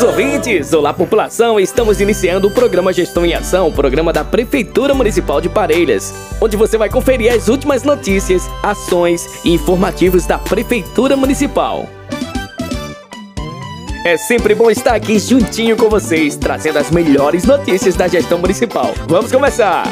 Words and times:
Queridos 0.00 0.02
ouvintes! 0.02 0.72
Olá, 0.72 0.94
população! 0.94 1.60
Estamos 1.60 2.00
iniciando 2.00 2.48
o 2.48 2.50
programa 2.50 2.92
Gestão 2.92 3.24
em 3.24 3.34
Ação, 3.34 3.70
programa 3.70 4.12
da 4.12 4.24
Prefeitura 4.24 4.94
Municipal 4.94 5.40
de 5.40 5.48
Parelhas, 5.48 6.14
onde 6.40 6.56
você 6.56 6.78
vai 6.78 6.88
conferir 6.88 7.32
as 7.32 7.48
últimas 7.48 7.82
notícias, 7.82 8.48
ações 8.62 9.44
e 9.44 9.52
informativos 9.52 10.26
da 10.26 10.38
Prefeitura 10.38 11.16
Municipal. 11.16 11.86
É 14.04 14.16
sempre 14.16 14.54
bom 14.54 14.70
estar 14.70 14.94
aqui 14.94 15.18
juntinho 15.18 15.76
com 15.76 15.90
vocês, 15.90 16.36
trazendo 16.36 16.78
as 16.78 16.90
melhores 16.90 17.44
notícias 17.44 17.94
da 17.94 18.08
gestão 18.08 18.38
municipal. 18.38 18.94
Vamos 19.06 19.30
começar! 19.30 19.84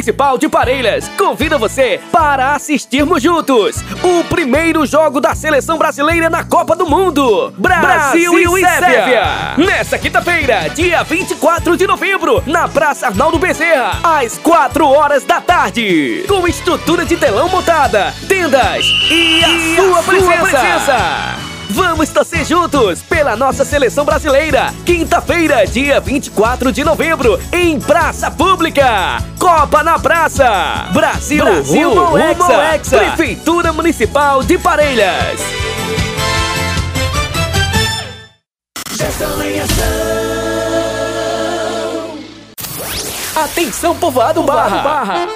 Municipal 0.00 0.38
de 0.38 0.48
Parelhas 0.48 1.10
convida 1.10 1.58
você 1.58 2.00
para 2.10 2.54
assistirmos 2.54 3.22
juntos 3.22 3.84
o 4.02 4.24
primeiro 4.24 4.86
jogo 4.86 5.20
da 5.20 5.34
Seleção 5.34 5.76
Brasileira 5.76 6.30
na 6.30 6.42
Copa 6.42 6.74
do 6.74 6.86
Mundo. 6.86 7.52
Brasil, 7.58 8.48
e 8.56 8.60
Sérvia! 8.62 9.24
Nesta 9.58 9.98
quinta-feira, 9.98 10.70
dia 10.70 11.02
24 11.02 11.76
de 11.76 11.86
novembro, 11.86 12.42
na 12.46 12.66
Praça 12.66 13.08
Arnaldo 13.08 13.38
Bezerra, 13.38 13.98
às 14.02 14.38
4 14.38 14.86
horas 14.86 15.22
da 15.24 15.38
tarde. 15.38 16.24
Com 16.26 16.48
estrutura 16.48 17.04
de 17.04 17.18
telão 17.18 17.50
montada, 17.50 18.14
tendas 18.26 18.86
e 19.10 19.44
a, 19.44 19.76
sua, 19.76 20.02
presença. 20.02 21.49
Vamos 21.72 22.08
torcer 22.10 22.44
juntos 22.44 23.00
pela 23.02 23.36
nossa 23.36 23.64
seleção 23.64 24.04
brasileira. 24.04 24.74
Quinta-feira, 24.84 25.64
dia 25.64 26.00
24 26.00 26.72
de 26.72 26.82
novembro, 26.82 27.38
em 27.52 27.78
Praça 27.78 28.28
Pública. 28.28 29.18
Copa 29.38 29.80
na 29.84 29.96
Praça. 29.96 30.88
Brasil, 30.92 31.44
Brasil 31.44 31.88
rumo, 31.90 32.04
rumo 32.06 32.18
Hexa. 32.18 32.98
Prefeitura 32.98 33.72
Municipal 33.72 34.42
de 34.42 34.58
Parelhas. 34.58 35.40
Gestão 38.90 39.42
em 39.42 39.60
ação. 39.60 39.84
Atenção, 43.44 43.94
povoado 43.94 44.42
Barra. 44.42 45.28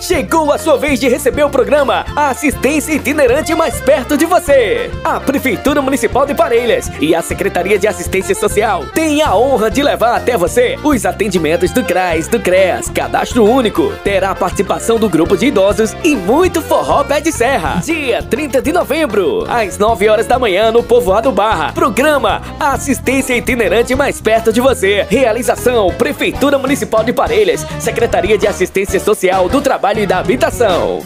Chegou 0.00 0.52
a 0.52 0.58
sua 0.58 0.78
vez 0.78 1.00
de 1.00 1.08
receber 1.08 1.42
o 1.42 1.50
programa 1.50 2.06
Assistência 2.16 2.92
Itinerante 2.92 3.54
Mais 3.54 3.80
Perto 3.80 4.16
de 4.16 4.26
Você. 4.26 4.90
A 5.04 5.20
Prefeitura 5.20 5.80
Municipal 5.80 6.26
de 6.26 6.34
Parelhas 6.34 6.90
e 7.00 7.14
a 7.14 7.22
Secretaria 7.22 7.78
de 7.78 7.86
Assistência 7.86 8.34
Social 8.34 8.86
têm 8.86 9.22
a 9.22 9.36
honra 9.36 9.70
de 9.70 9.82
levar 9.82 10.16
até 10.16 10.36
você 10.36 10.78
os 10.82 11.06
atendimentos 11.06 11.70
do 11.70 11.84
CRAS, 11.84 12.28
do 12.28 12.40
CREAS, 12.40 12.88
Cadastro 12.90 13.44
Único. 13.44 13.92
Terá 14.04 14.30
a 14.30 14.34
participação 14.34 14.98
do 14.98 15.08
grupo 15.08 15.36
de 15.36 15.46
idosos 15.46 15.94
e 16.02 16.14
muito 16.16 16.60
forró 16.60 17.04
pé 17.04 17.20
de 17.20 17.32
serra. 17.32 17.80
Dia 17.84 18.22
30 18.22 18.60
de 18.62 18.72
novembro, 18.72 19.46
às 19.48 19.78
9 19.78 20.08
horas 20.08 20.26
da 20.26 20.38
manhã 20.38 20.70
no 20.70 20.82
Povoado 20.82 21.30
Barra. 21.30 21.72
Programa 21.72 22.42
Assistência 22.58 23.36
Itinerante 23.36 23.94
Mais 23.94 24.20
Perto 24.20 24.52
de 24.52 24.60
Você. 24.60 25.06
Realização 25.08 25.88
Prefeitura 25.92 26.58
Municipal 26.58 27.04
de 27.04 27.12
Parelhas, 27.12 27.66
Secretaria 27.78 28.36
de 28.36 28.46
Assistência 28.46 28.98
Social 28.98 29.48
do 29.48 29.60
Trabalho 29.60 30.02
e 30.02 30.06
da 30.06 30.18
Habitação. 30.18 31.02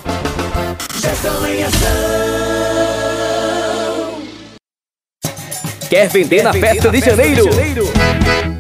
Gestão 1.03 1.45
em 1.49 1.65
ação. 1.65 1.79
Quer 5.91 6.09
vender 6.09 6.45
na 6.45 6.53
festa 6.53 6.91
de 6.91 7.01
janeiro? 7.01 8.52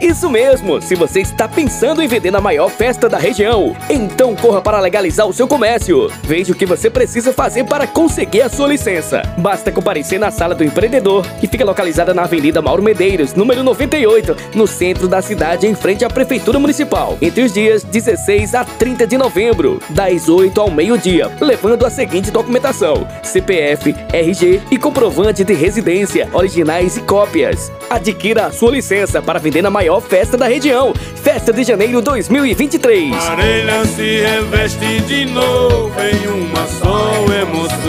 Isso 0.00 0.30
mesmo! 0.30 0.80
Se 0.80 0.94
você 0.94 1.20
está 1.20 1.48
pensando 1.48 2.00
em 2.00 2.06
vender 2.06 2.30
na 2.30 2.40
maior 2.40 2.70
festa 2.70 3.08
da 3.08 3.18
região, 3.18 3.76
então 3.90 4.36
corra 4.36 4.62
para 4.62 4.78
legalizar 4.78 5.26
o 5.26 5.32
seu 5.32 5.48
comércio. 5.48 6.08
Veja 6.22 6.52
o 6.52 6.54
que 6.54 6.64
você 6.64 6.88
precisa 6.88 7.32
fazer 7.32 7.64
para 7.64 7.84
conseguir 7.84 8.42
a 8.42 8.48
sua 8.48 8.68
licença. 8.68 9.22
Basta 9.36 9.72
comparecer 9.72 10.20
na 10.20 10.30
sala 10.30 10.54
do 10.54 10.62
empreendedor, 10.62 11.26
que 11.40 11.48
fica 11.48 11.64
localizada 11.64 12.14
na 12.14 12.22
Avenida 12.22 12.62
Mauro 12.62 12.80
Medeiros, 12.80 13.34
número 13.34 13.64
98, 13.64 14.36
no 14.54 14.68
centro 14.68 15.08
da 15.08 15.20
cidade, 15.20 15.66
em 15.66 15.74
frente 15.74 16.04
à 16.04 16.08
Prefeitura 16.08 16.60
Municipal, 16.60 17.18
entre 17.20 17.42
os 17.42 17.52
dias 17.52 17.82
16 17.82 18.54
a 18.54 18.64
30 18.64 19.04
de 19.04 19.18
novembro, 19.18 19.82
das 19.90 20.28
8 20.28 20.60
ao 20.60 20.70
meio-dia, 20.70 21.28
levando 21.40 21.84
a 21.84 21.90
seguinte 21.90 22.30
documentação: 22.30 23.04
CPF, 23.24 23.96
RG 24.12 24.62
e 24.70 24.78
comprovante 24.78 25.42
de 25.42 25.54
residência, 25.54 26.28
originais 26.32 26.96
e 26.96 27.00
cópias. 27.00 27.72
Adquira 27.90 28.52
sua 28.52 28.72
licença 28.72 29.22
para 29.22 29.38
vender 29.38 29.62
na 29.62 29.70
maior 29.70 30.00
festa 30.00 30.36
da 30.36 30.46
região, 30.46 30.92
Festa 31.22 31.52
de 31.52 31.64
Janeiro 31.64 32.02
2023. 32.02 33.16
Parelha 33.16 33.84
se 33.86 34.20
reveste 34.20 35.00
de 35.02 35.24
novo 35.24 35.92
em 36.00 36.26
uma 36.28 36.66
só 36.66 37.24
emoção. 37.32 37.87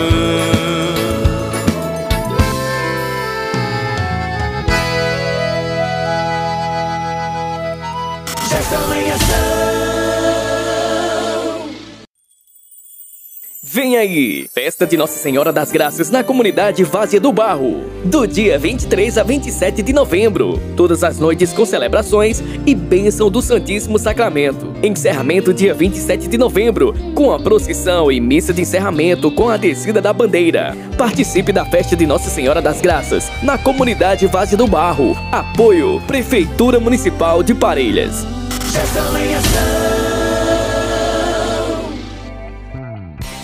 Vem 13.90 13.96
aí! 13.96 14.46
Festa 14.54 14.86
de 14.86 14.96
Nossa 14.96 15.18
Senhora 15.18 15.52
das 15.52 15.72
Graças 15.72 16.10
na 16.10 16.22
comunidade 16.22 16.84
Vazia 16.84 17.18
do 17.18 17.32
Barro. 17.32 17.82
Do 18.04 18.24
dia 18.24 18.56
23 18.56 19.18
a 19.18 19.24
27 19.24 19.82
de 19.82 19.92
novembro. 19.92 20.60
Todas 20.76 21.02
as 21.02 21.18
noites 21.18 21.52
com 21.52 21.66
celebrações 21.66 22.40
e 22.64 22.72
bênção 22.72 23.28
do 23.28 23.42
Santíssimo 23.42 23.98
Sacramento. 23.98 24.72
Encerramento 24.80 25.52
dia 25.52 25.74
27 25.74 26.28
de 26.28 26.38
novembro, 26.38 26.94
com 27.16 27.32
a 27.32 27.40
procissão 27.40 28.12
e 28.12 28.20
missa 28.20 28.54
de 28.54 28.62
encerramento 28.62 29.28
com 29.28 29.48
a 29.48 29.56
descida 29.56 30.00
da 30.00 30.12
bandeira. 30.12 30.76
Participe 30.96 31.50
da 31.50 31.64
Festa 31.64 31.96
de 31.96 32.06
Nossa 32.06 32.30
Senhora 32.30 32.62
das 32.62 32.80
Graças 32.80 33.28
na 33.42 33.58
comunidade 33.58 34.24
Vazia 34.28 34.56
do 34.56 34.68
Barro. 34.68 35.18
Apoio 35.32 36.00
Prefeitura 36.06 36.78
Municipal 36.78 37.42
de 37.42 37.56
Parelhas. 37.56 38.24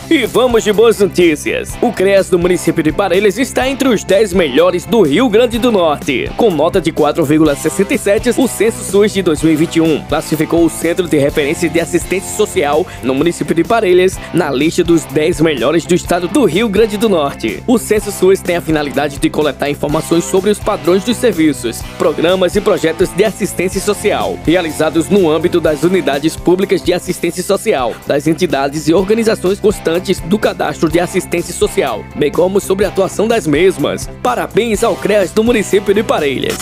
E 0.09 0.25
vamos 0.25 0.62
de 0.62 0.72
boas 0.72 1.00
notícias. 1.00 1.77
O 1.83 1.93
CREAS 1.93 2.31
do 2.31 2.39
município 2.39 2.81
de 2.81 2.93
Parelhas 2.93 3.39
está 3.39 3.69
entre 3.69 3.89
os 3.89 4.05
10 4.05 4.34
melhores 4.34 4.84
do 4.84 5.03
Rio 5.03 5.28
Grande 5.28 5.59
do 5.59 5.72
Norte. 5.72 6.31
Com 6.37 6.49
nota 6.49 6.81
de 6.81 6.93
4,67, 6.93 8.33
o 8.39 8.47
Censo 8.47 8.84
SUS 8.84 9.12
de 9.12 9.21
2021 9.21 10.05
classificou 10.05 10.65
o 10.65 10.71
Centro 10.71 11.09
de 11.09 11.19
Referência 11.19 11.69
de 11.69 11.81
Assistência 11.81 12.37
Social 12.37 12.87
no 13.03 13.16
município 13.16 13.53
de 13.53 13.65
Parelhas 13.65 14.16
na 14.33 14.49
lista 14.49 14.84
dos 14.84 15.05
10 15.06 15.41
melhores 15.41 15.84
do 15.84 15.95
estado 15.97 16.28
do 16.28 16.45
Rio 16.45 16.69
Grande 16.69 16.97
do 16.97 17.09
Norte. 17.09 17.61
O 17.66 17.77
Censo 17.77 18.12
SUS 18.12 18.41
tem 18.41 18.55
a 18.55 18.61
finalidade 18.61 19.19
de 19.19 19.28
coletar 19.28 19.71
informações 19.71 20.22
sobre 20.22 20.50
os 20.50 20.61
padrões 20.61 21.03
dos 21.03 21.16
serviços, 21.16 21.83
programas 21.98 22.54
e 22.54 22.60
projetos 22.60 23.10
de 23.10 23.25
assistência 23.25 23.80
social 23.80 24.39
realizados 24.47 25.09
no 25.09 25.28
âmbito 25.28 25.60
das 25.60 25.83
unidades 25.83 26.36
públicas 26.36 26.80
de 26.80 26.92
assistência 26.92 27.42
social, 27.42 27.92
das 28.07 28.28
entidades 28.28 28.86
e 28.86 28.95
organizações 28.95 29.59
constantes 29.59 29.96
do 30.27 30.39
cadastro 30.39 30.89
de 30.89 31.01
assistência 31.01 31.54
social, 31.54 32.04
bem 32.15 32.31
como 32.31 32.60
sobre 32.60 32.84
a 32.84 32.89
atuação 32.89 33.27
das 33.27 33.47
mesmas. 33.47 34.09
Parabéns 34.22 34.84
ao 34.84 34.97
CREAS 34.97 35.31
do 35.33 35.43
município 35.43 35.95
de 35.95 36.03
Parelhas. 36.03 36.57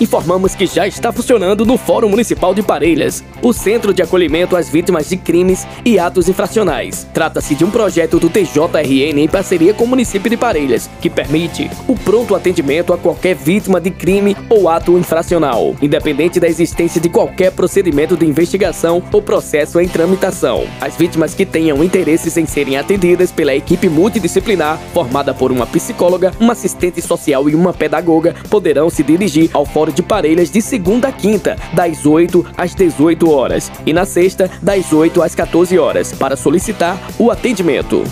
Informamos 0.00 0.54
que 0.54 0.64
já 0.64 0.88
está 0.88 1.12
funcionando 1.12 1.66
no 1.66 1.76
Fórum 1.76 2.08
Municipal 2.08 2.54
de 2.54 2.62
Parelhas, 2.62 3.22
o 3.42 3.52
Centro 3.52 3.92
de 3.92 4.02
Acolhimento 4.02 4.56
às 4.56 4.68
Vítimas 4.68 5.10
de 5.10 5.16
Crimes 5.18 5.66
e 5.84 5.98
Atos 5.98 6.28
Infracionais. 6.28 7.06
Trata-se 7.12 7.54
de 7.54 7.64
um 7.64 7.70
projeto 7.70 8.18
do 8.18 8.30
TJRN 8.30 9.20
em 9.20 9.28
parceria 9.28 9.74
com 9.74 9.84
o 9.84 9.88
município 9.88 10.30
de 10.30 10.36
Parelhas, 10.38 10.88
que 11.02 11.10
permite 11.10 11.70
o 11.86 11.94
pronto 11.94 12.34
atendimento 12.34 12.94
a 12.94 12.98
qualquer 12.98 13.36
vítima 13.36 13.78
de 13.80 13.90
crime 13.90 14.34
ou 14.48 14.68
ato 14.68 14.96
infracional, 14.96 15.76
independente 15.82 16.40
da 16.40 16.48
existência 16.48 17.00
de 17.00 17.10
qualquer 17.10 17.52
procedimento 17.52 18.16
de 18.16 18.24
investigação 18.24 19.02
ou 19.12 19.20
processo 19.20 19.78
em 19.78 19.88
tramitação. 19.88 20.64
As 20.80 20.96
vítimas 20.96 21.34
que 21.34 21.44
tenham 21.44 21.84
interesses 21.84 22.38
em 22.38 22.46
serem 22.46 22.78
atendidas 22.78 23.30
pela 23.30 23.54
equipe 23.54 23.88
multidisciplinar, 23.88 24.78
formada 24.94 25.34
por 25.34 25.52
uma 25.52 25.66
psicóloga, 25.66 26.32
uma 26.40 26.54
assistente 26.54 27.02
social 27.02 27.50
e 27.50 27.54
uma 27.54 27.74
pedagoga, 27.74 28.34
poderão 28.48 28.88
se 28.88 29.02
dirigir 29.02 29.50
ao 29.52 29.66
Fórum 29.66 29.89
de 29.92 30.02
Parelhas 30.02 30.50
de 30.50 30.60
segunda 30.60 31.08
a 31.08 31.12
quinta, 31.12 31.56
das 31.72 32.06
8 32.06 32.46
às 32.56 32.74
18 32.74 33.30
horas, 33.30 33.70
e 33.84 33.92
na 33.92 34.04
sexta, 34.04 34.50
das 34.62 34.92
8 34.92 35.22
às 35.22 35.34
14 35.34 35.78
horas, 35.78 36.12
para 36.12 36.36
solicitar 36.36 36.98
o 37.18 37.30
atendimento. 37.30 38.04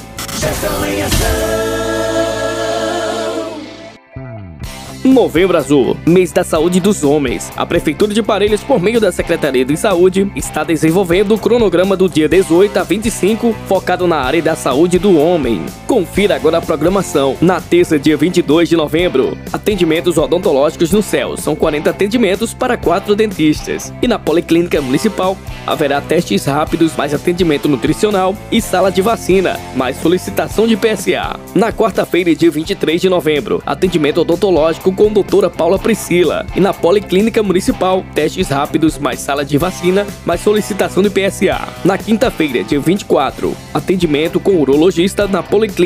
Novembro 5.04 5.56
Azul, 5.56 5.96
mês 6.06 6.32
da 6.32 6.44
saúde 6.44 6.80
dos 6.80 7.02
homens. 7.02 7.50
A 7.56 7.64
Prefeitura 7.64 8.12
de 8.12 8.22
Parelhas, 8.22 8.62
por 8.62 8.80
meio 8.80 9.00
da 9.00 9.10
Secretaria 9.10 9.64
de 9.64 9.76
Saúde, 9.76 10.30
está 10.36 10.62
desenvolvendo 10.62 11.34
o 11.34 11.38
cronograma 11.38 11.96
do 11.96 12.08
dia 12.08 12.28
18 12.28 12.78
a 12.78 12.82
25, 12.82 13.54
focado 13.66 14.06
na 14.06 14.18
área 14.18 14.42
da 14.42 14.54
saúde 14.54 14.98
do 14.98 15.16
homem. 15.18 15.64
Confira 15.88 16.36
agora 16.36 16.58
a 16.58 16.60
programação. 16.60 17.34
Na 17.40 17.62
terça, 17.62 17.98
dia 17.98 18.14
22 18.14 18.68
de 18.68 18.76
novembro, 18.76 19.38
atendimentos 19.50 20.18
odontológicos 20.18 20.92
no 20.92 21.02
céu. 21.02 21.34
São 21.38 21.56
40 21.56 21.88
atendimentos 21.88 22.52
para 22.52 22.76
quatro 22.76 23.16
dentistas. 23.16 23.90
E 24.02 24.06
na 24.06 24.18
Policlínica 24.18 24.82
Municipal, 24.82 25.34
haverá 25.66 25.98
testes 26.02 26.44
rápidos, 26.44 26.94
mais 26.94 27.14
atendimento 27.14 27.70
nutricional 27.70 28.36
e 28.52 28.60
sala 28.60 28.92
de 28.92 29.00
vacina, 29.00 29.58
mais 29.74 29.96
solicitação 29.96 30.66
de 30.66 30.76
PSA. 30.76 31.40
Na 31.54 31.72
quarta-feira, 31.72 32.34
dia 32.34 32.50
23 32.50 33.00
de 33.00 33.08
novembro, 33.08 33.62
atendimento 33.64 34.20
odontológico 34.20 34.92
com 34.92 35.10
doutora 35.10 35.48
Paula 35.48 35.78
Priscila. 35.78 36.44
E 36.54 36.60
na 36.60 36.74
Policlínica 36.74 37.42
Municipal, 37.42 38.04
testes 38.14 38.50
rápidos, 38.50 38.98
mais 38.98 39.20
sala 39.20 39.42
de 39.42 39.56
vacina, 39.56 40.06
mais 40.26 40.42
solicitação 40.42 41.02
de 41.02 41.08
PSA. 41.08 41.66
Na 41.82 41.96
quinta-feira, 41.96 42.62
dia 42.62 42.78
24, 42.78 43.56
atendimento 43.72 44.38
com 44.38 44.60
urologista 44.60 45.26
na 45.26 45.42
Policlínica, 45.42 45.77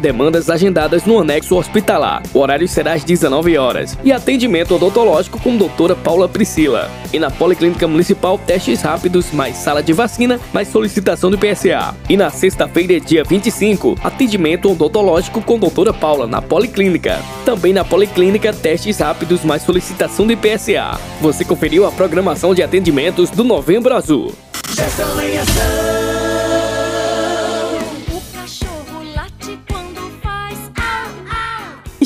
demandas 0.00 0.50
agendadas 0.50 1.04
no 1.04 1.20
anexo 1.20 1.56
hospitalar. 1.56 2.22
O 2.34 2.40
horário 2.40 2.66
será 2.66 2.94
às 2.94 3.04
19 3.04 3.56
horas. 3.56 3.96
E 4.02 4.12
atendimento 4.12 4.74
odontológico 4.74 5.40
com 5.40 5.56
doutora 5.56 5.94
Paula 5.94 6.28
Priscila. 6.28 6.90
E 7.12 7.18
na 7.18 7.30
Policlínica 7.30 7.86
Municipal, 7.86 8.38
testes 8.38 8.82
rápidos, 8.82 9.30
mais 9.30 9.56
sala 9.56 9.82
de 9.82 9.92
vacina, 9.92 10.40
mais 10.52 10.68
solicitação 10.68 11.30
de 11.30 11.36
PSA. 11.36 11.94
E 12.08 12.16
na 12.16 12.28
sexta-feira, 12.28 12.98
dia 12.98 13.22
25, 13.22 13.96
atendimento 14.02 14.70
odontológico 14.70 15.40
com 15.40 15.58
doutora 15.58 15.92
Paula 15.92 16.26
na 16.26 16.42
Policlínica. 16.42 17.20
Também 17.44 17.72
na 17.72 17.84
Policlínica, 17.84 18.52
testes 18.52 18.98
rápidos 18.98 19.44
mais 19.44 19.62
solicitação 19.62 20.26
de 20.26 20.34
PSA. 20.34 20.98
Você 21.20 21.44
conferiu 21.44 21.86
a 21.86 21.92
programação 21.92 22.54
de 22.54 22.62
atendimentos 22.62 23.30
do 23.30 23.44
Novembro 23.44 23.94
Azul. 23.94 24.34
Gestão 24.74 25.20
em 25.22 25.38
ação. 25.38 26.05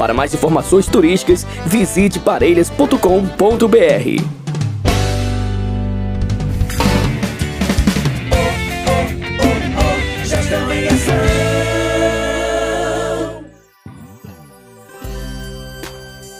Para 0.00 0.14
mais 0.14 0.32
informações 0.32 0.86
turísticas, 0.86 1.46
visite 1.66 2.18
parelhas.com.br. 2.18 2.96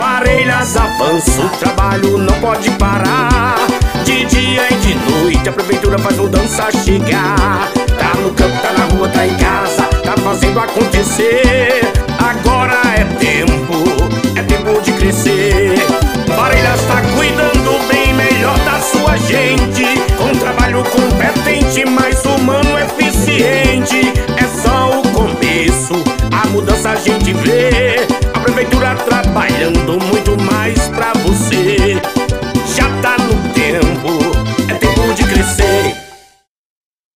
Parelhas 0.00 0.78
avança, 0.78 1.42
o 1.42 1.48
trabalho 1.58 2.16
não 2.16 2.32
pode 2.40 2.70
parar. 2.70 3.56
De 4.02 4.24
dia 4.24 4.66
e 4.70 4.74
de 4.76 4.94
noite 4.94 5.46
a 5.46 5.52
prefeitura 5.52 5.98
faz 5.98 6.16
mudança 6.16 6.70
chegar. 6.72 7.70
Tá 7.98 8.18
no 8.18 8.32
campo, 8.32 8.56
tá 8.62 8.72
na 8.72 8.84
rua, 8.86 9.10
tá 9.10 9.26
em 9.26 9.34
casa, 9.36 9.82
tá 10.02 10.16
fazendo 10.16 10.58
acontecer. 10.58 11.82
Agora 12.18 12.80
é 12.96 13.04
tempo, 13.16 13.84
é 14.36 14.42
tempo 14.42 14.80
de 14.80 14.90
crescer. 14.92 15.74
Parelhas 16.34 16.80
tá 16.86 17.02
cuidando 17.14 17.86
bem 17.92 18.14
melhor 18.14 18.58
da 18.60 18.80
sua 18.80 19.18
gente. 19.18 19.84
Com 20.16 20.32
trabalho 20.38 20.82
mais 21.18 21.39